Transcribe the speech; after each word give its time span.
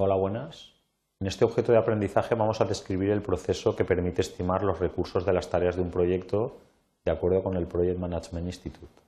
Hola, 0.00 0.14
buenas. 0.14 0.76
En 1.20 1.26
este 1.26 1.44
objeto 1.44 1.72
de 1.72 1.78
aprendizaje 1.78 2.36
vamos 2.36 2.60
a 2.60 2.64
describir 2.64 3.10
el 3.10 3.20
proceso 3.20 3.74
que 3.74 3.84
permite 3.84 4.20
estimar 4.20 4.62
los 4.62 4.78
recursos 4.78 5.26
de 5.26 5.32
las 5.32 5.50
tareas 5.50 5.74
de 5.74 5.82
un 5.82 5.90
proyecto 5.90 6.58
de 7.04 7.10
acuerdo 7.10 7.42
con 7.42 7.56
el 7.56 7.66
Project 7.66 7.98
Management 7.98 8.46
Institute. 8.46 9.02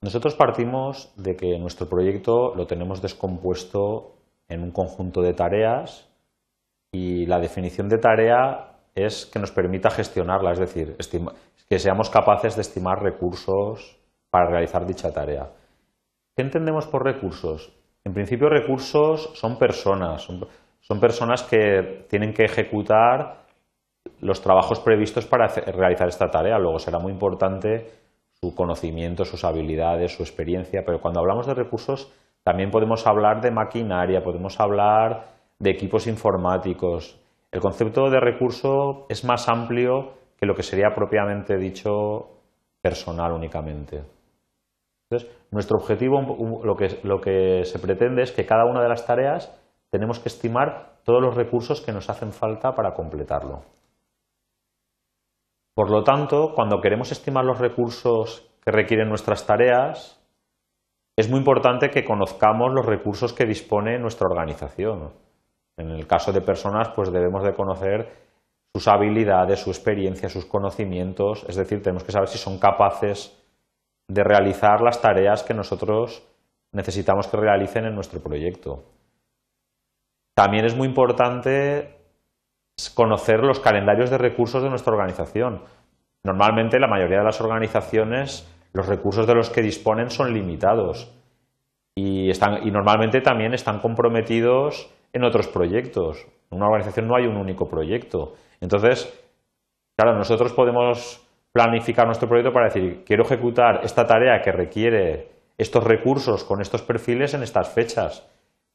Nosotros 0.00 0.36
partimos 0.36 1.12
de 1.16 1.34
que 1.34 1.58
nuestro 1.58 1.88
proyecto 1.88 2.54
lo 2.54 2.68
tenemos 2.68 3.02
descompuesto 3.02 4.12
en 4.48 4.62
un 4.62 4.70
conjunto 4.70 5.20
de 5.20 5.34
tareas 5.34 6.08
y 6.92 7.26
la 7.26 7.40
definición 7.40 7.88
de 7.88 7.98
tarea 7.98 8.78
es 8.94 9.26
que 9.26 9.40
nos 9.40 9.50
permita 9.50 9.90
gestionarla, 9.90 10.52
es 10.52 10.60
decir, 10.60 10.96
que 11.68 11.78
seamos 11.80 12.10
capaces 12.10 12.54
de 12.54 12.62
estimar 12.62 13.02
recursos 13.02 13.98
para 14.30 14.48
realizar 14.48 14.86
dicha 14.86 15.12
tarea. 15.12 15.50
¿Qué 16.36 16.42
entendemos 16.42 16.86
por 16.86 17.04
recursos? 17.04 17.72
En 18.04 18.14
principio 18.14 18.48
recursos 18.48 19.30
son 19.34 19.58
personas, 19.58 20.22
son, 20.22 21.00
personas 21.00 21.42
que 21.42 22.06
tienen 22.08 22.32
que 22.32 22.44
ejecutar 22.44 23.44
los 24.20 24.40
trabajos 24.40 24.80
previstos 24.80 25.26
para 25.26 25.48
realizar 25.48 26.08
esta 26.08 26.30
tarea. 26.30 26.58
Luego 26.58 26.78
será 26.78 26.98
muy 26.98 27.12
importante 27.12 27.90
su 28.40 28.54
conocimiento, 28.54 29.24
sus 29.24 29.44
habilidades, 29.44 30.16
su 30.16 30.22
experiencia, 30.22 30.82
pero 30.84 31.00
cuando 31.00 31.20
hablamos 31.20 31.46
de 31.46 31.54
recursos 31.54 32.10
también 32.42 32.70
podemos 32.70 33.06
hablar 33.06 33.42
de 33.42 33.50
maquinaria, 33.50 34.22
podemos 34.22 34.58
hablar 34.60 35.26
de 35.58 35.70
equipos 35.70 36.06
informáticos. 36.06 37.20
El 37.52 37.60
concepto 37.60 38.08
de 38.08 38.18
recurso 38.18 39.06
es 39.10 39.24
más 39.24 39.46
amplio 39.48 40.14
que 40.38 40.46
lo 40.46 40.54
que 40.54 40.62
sería 40.62 40.94
propiamente 40.94 41.58
dicho 41.58 42.28
personal 42.80 43.32
únicamente. 43.32 44.19
Entonces, 45.10 45.36
nuestro 45.50 45.78
objetivo, 45.78 46.20
lo 46.62 46.76
que, 46.76 47.00
lo 47.02 47.20
que 47.20 47.64
se 47.64 47.80
pretende 47.80 48.22
es 48.22 48.30
que 48.30 48.46
cada 48.46 48.64
una 48.64 48.80
de 48.80 48.88
las 48.88 49.06
tareas 49.06 49.52
tenemos 49.90 50.20
que 50.20 50.28
estimar 50.28 51.00
todos 51.02 51.20
los 51.20 51.34
recursos 51.34 51.80
que 51.80 51.92
nos 51.92 52.08
hacen 52.08 52.32
falta 52.32 52.74
para 52.74 52.94
completarlo. 52.94 53.62
Por 55.74 55.90
lo 55.90 56.04
tanto, 56.04 56.52
cuando 56.54 56.80
queremos 56.80 57.10
estimar 57.10 57.44
los 57.44 57.58
recursos 57.58 58.48
que 58.64 58.70
requieren 58.70 59.08
nuestras 59.08 59.46
tareas, 59.46 60.22
es 61.16 61.28
muy 61.28 61.38
importante 61.38 61.90
que 61.90 62.04
conozcamos 62.04 62.72
los 62.72 62.86
recursos 62.86 63.32
que 63.32 63.46
dispone 63.46 63.98
nuestra 63.98 64.28
organización. 64.28 65.12
En 65.76 65.90
el 65.90 66.06
caso 66.06 66.32
de 66.32 66.40
personas, 66.40 66.90
pues 66.90 67.10
debemos 67.10 67.42
de 67.42 67.54
conocer 67.54 68.12
sus 68.72 68.86
habilidades, 68.86 69.60
su 69.60 69.70
experiencia, 69.70 70.28
sus 70.28 70.44
conocimientos, 70.44 71.44
es 71.48 71.56
decir, 71.56 71.82
tenemos 71.82 72.04
que 72.04 72.12
saber 72.12 72.28
si 72.28 72.38
son 72.38 72.58
capaces 72.58 73.39
de 74.10 74.24
realizar 74.24 74.80
las 74.80 75.00
tareas 75.00 75.44
que 75.44 75.54
nosotros 75.54 76.26
necesitamos 76.72 77.28
que 77.28 77.36
realicen 77.36 77.84
en 77.84 77.94
nuestro 77.94 78.20
proyecto. 78.20 78.84
También 80.34 80.64
es 80.64 80.76
muy 80.76 80.88
importante 80.88 81.96
conocer 82.94 83.40
los 83.40 83.60
calendarios 83.60 84.10
de 84.10 84.18
recursos 84.18 84.62
de 84.62 84.68
nuestra 84.68 84.92
organización. 84.92 85.62
Normalmente 86.24 86.80
la 86.80 86.88
mayoría 86.88 87.18
de 87.18 87.24
las 87.24 87.40
organizaciones 87.40 88.48
los 88.72 88.86
recursos 88.86 89.26
de 89.26 89.34
los 89.34 89.50
que 89.50 89.62
disponen 89.62 90.10
son 90.10 90.32
limitados 90.32 91.12
y, 91.96 92.30
están, 92.30 92.66
y 92.66 92.70
normalmente 92.70 93.20
también 93.20 93.52
están 93.52 93.80
comprometidos 93.80 94.92
en 95.12 95.24
otros 95.24 95.48
proyectos. 95.48 96.26
En 96.50 96.58
una 96.58 96.66
organización 96.66 97.08
no 97.08 97.16
hay 97.16 97.26
un 97.26 97.36
único 97.36 97.68
proyecto. 97.68 98.34
Entonces, 98.60 99.12
claro, 99.96 100.16
nosotros 100.16 100.52
podemos 100.52 101.20
planificar 101.52 102.06
nuestro 102.06 102.28
proyecto 102.28 102.52
para 102.52 102.66
decir, 102.66 103.02
quiero 103.04 103.24
ejecutar 103.24 103.80
esta 103.82 104.06
tarea 104.06 104.40
que 104.42 104.52
requiere 104.52 105.28
estos 105.58 105.84
recursos 105.84 106.44
con 106.44 106.60
estos 106.60 106.82
perfiles 106.82 107.34
en 107.34 107.42
estas 107.42 107.72
fechas, 107.72 108.26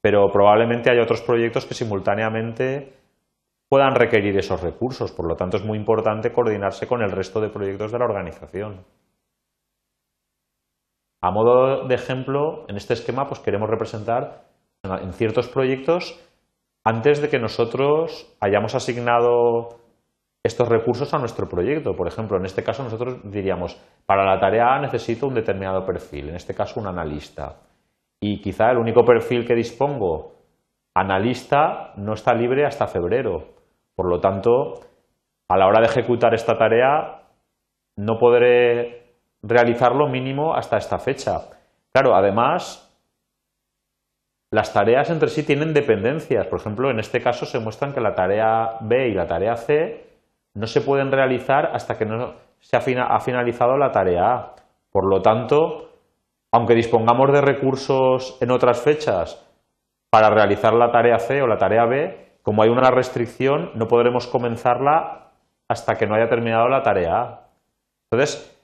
pero 0.00 0.28
probablemente 0.32 0.90
hay 0.90 0.98
otros 0.98 1.22
proyectos 1.22 1.66
que 1.66 1.74
simultáneamente 1.74 2.92
puedan 3.68 3.94
requerir 3.94 4.36
esos 4.36 4.62
recursos, 4.62 5.12
por 5.12 5.26
lo 5.28 5.36
tanto 5.36 5.56
es 5.56 5.64
muy 5.64 5.78
importante 5.78 6.32
coordinarse 6.32 6.86
con 6.86 7.02
el 7.02 7.10
resto 7.10 7.40
de 7.40 7.48
proyectos 7.48 7.90
de 7.90 7.98
la 7.98 8.04
organización. 8.04 8.84
A 11.22 11.30
modo 11.30 11.86
de 11.88 11.94
ejemplo, 11.94 12.66
en 12.68 12.76
este 12.76 12.92
esquema 12.92 13.26
pues 13.26 13.40
queremos 13.40 13.70
representar 13.70 14.44
en 14.82 15.12
ciertos 15.14 15.48
proyectos 15.48 16.20
antes 16.84 17.22
de 17.22 17.30
que 17.30 17.38
nosotros 17.38 18.36
hayamos 18.40 18.74
asignado 18.74 19.83
estos 20.44 20.68
recursos 20.68 21.12
a 21.14 21.18
nuestro 21.18 21.48
proyecto. 21.48 21.96
Por 21.96 22.06
ejemplo, 22.06 22.36
en 22.36 22.44
este 22.44 22.62
caso 22.62 22.84
nosotros 22.84 23.18
diríamos, 23.24 23.80
para 24.04 24.24
la 24.26 24.38
tarea 24.38 24.78
necesito 24.78 25.26
un 25.26 25.34
determinado 25.34 25.86
perfil, 25.86 26.28
en 26.28 26.36
este 26.36 26.54
caso 26.54 26.78
un 26.78 26.86
analista. 26.86 27.56
Y 28.20 28.42
quizá 28.42 28.70
el 28.70 28.78
único 28.78 29.04
perfil 29.04 29.46
que 29.46 29.54
dispongo, 29.54 30.34
analista, 30.94 31.94
no 31.96 32.12
está 32.12 32.34
libre 32.34 32.66
hasta 32.66 32.86
febrero. 32.86 33.54
Por 33.96 34.10
lo 34.10 34.20
tanto, 34.20 34.80
a 35.48 35.56
la 35.56 35.66
hora 35.66 35.80
de 35.80 35.86
ejecutar 35.86 36.34
esta 36.34 36.56
tarea, 36.56 37.22
no 37.96 38.18
podré 38.18 39.14
realizarlo 39.42 40.08
mínimo 40.08 40.54
hasta 40.54 40.76
esta 40.76 40.98
fecha. 40.98 41.38
Claro, 41.90 42.14
además, 42.14 42.80
las 44.50 44.74
tareas 44.74 45.08
entre 45.10 45.28
sí 45.28 45.44
tienen 45.44 45.72
dependencias. 45.72 46.46
Por 46.48 46.60
ejemplo, 46.60 46.90
en 46.90 46.98
este 46.98 47.20
caso 47.20 47.46
se 47.46 47.60
muestran 47.60 47.94
que 47.94 48.00
la 48.00 48.14
tarea 48.14 48.78
B 48.82 49.08
y 49.08 49.14
la 49.14 49.26
tarea 49.26 49.56
C 49.56 50.13
no 50.54 50.66
se 50.66 50.80
pueden 50.80 51.10
realizar 51.10 51.70
hasta 51.74 51.96
que 51.96 52.04
no 52.04 52.34
se 52.60 52.76
ha 52.76 53.20
finalizado 53.20 53.76
la 53.76 53.90
tarea 53.90 54.34
A. 54.34 54.54
Por 54.90 55.06
lo 55.06 55.20
tanto, 55.20 55.90
aunque 56.52 56.74
dispongamos 56.74 57.32
de 57.32 57.40
recursos 57.40 58.38
en 58.40 58.50
otras 58.50 58.80
fechas 58.80 59.44
para 60.10 60.30
realizar 60.30 60.72
la 60.72 60.92
tarea 60.92 61.18
C 61.18 61.42
o 61.42 61.46
la 61.46 61.58
tarea 61.58 61.84
B, 61.86 62.38
como 62.42 62.62
hay 62.62 62.68
una 62.68 62.90
restricción, 62.90 63.72
no 63.74 63.86
podremos 63.86 64.28
comenzarla 64.28 65.32
hasta 65.68 65.94
que 65.94 66.06
no 66.06 66.14
haya 66.14 66.28
terminado 66.28 66.68
la 66.68 66.82
tarea 66.82 67.20
A. 67.20 67.48
Entonces, 68.10 68.56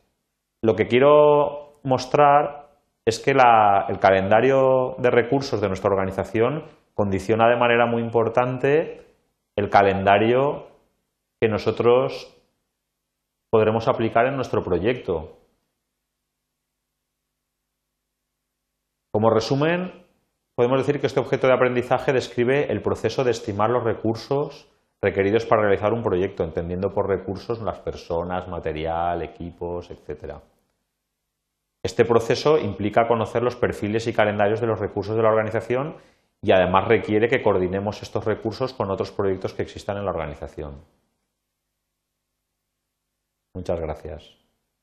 lo 0.63 0.77
que 0.77 0.87
quiero 0.87 1.81
mostrar 1.83 2.69
es 3.05 3.19
que 3.19 3.33
el 3.33 3.99
calendario 3.99 4.95
de 4.99 5.11
recursos 5.11 5.61
de 5.61 5.67
nuestra 5.67 5.91
organización 5.91 6.65
condiciona 6.95 7.49
de 7.49 7.57
manera 7.57 7.87
muy 7.87 8.03
importante 8.03 9.03
el 9.57 9.69
calendario 9.69 10.67
que 11.41 11.49
nosotros 11.49 12.37
podremos 13.51 13.89
aplicar 13.89 14.27
en 14.27 14.37
nuestro 14.37 14.63
proyecto. 14.63 15.39
Como 19.13 19.31
resumen, 19.31 20.07
podemos 20.55 20.79
decir 20.79 21.01
que 21.01 21.07
este 21.07 21.19
objeto 21.19 21.47
de 21.47 21.55
aprendizaje 21.55 22.13
describe 22.13 22.71
el 22.71 22.83
proceso 22.83 23.25
de 23.25 23.33
estimar 23.33 23.71
los 23.71 23.83
recursos 23.83 24.69
requeridos 25.03 25.47
para 25.47 25.63
realizar 25.63 25.93
un 25.95 26.03
proyecto, 26.03 26.45
entendiendo 26.45 26.93
por 26.93 27.09
recursos 27.09 27.61
las 27.63 27.79
personas, 27.79 28.47
material, 28.47 29.23
equipos, 29.23 29.91
etc. 29.91 30.35
Este 31.83 32.05
proceso 32.05 32.59
implica 32.59 33.09
conocer 33.09 33.43
los 33.43 33.57
perfiles 33.57 34.07
y 34.07 34.13
calendarios 34.13 34.61
de 34.61 34.67
los 34.67 34.79
recursos 34.79 35.17
de 35.17 35.23
la 35.23 35.31
organización 35.31 35.97
y 36.43 36.53
además 36.53 36.87
requiere 36.87 37.29
que 37.29 37.43
coordinemos 37.43 38.03
estos 38.03 38.27
recursos 38.27 38.75
con 38.75 38.91
otros 38.91 39.11
proyectos 39.11 39.55
que 39.55 39.63
existan 39.63 39.97
en 39.97 40.05
la 40.05 40.11
organización. 40.11 40.75
Muchas 43.61 43.79
gracias. 43.79 44.40